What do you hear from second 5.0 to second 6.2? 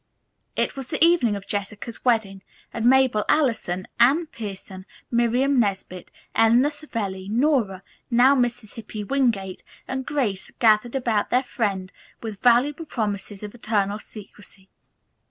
Miriam Nesbit,